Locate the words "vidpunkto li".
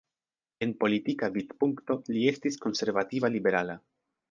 1.35-2.25